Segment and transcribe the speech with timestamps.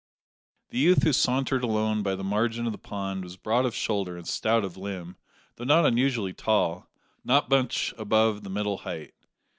[0.69, 4.17] The youth who sauntered alone by the margin of the pond was broad of shoulder
[4.17, 5.15] and stout of limb,
[5.57, 6.89] though not unusually tall
[7.23, 9.13] not much above the middle height.